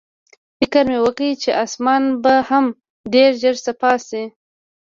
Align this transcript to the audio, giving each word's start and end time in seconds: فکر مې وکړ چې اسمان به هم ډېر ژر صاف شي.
فکر 0.57 0.83
مې 0.89 0.99
وکړ 1.05 1.29
چې 1.41 1.49
اسمان 1.65 2.03
به 2.23 2.33
هم 2.49 2.65
ډېر 3.13 3.29
ژر 3.41 3.55
صاف 3.65 3.99
شي. 4.09 4.23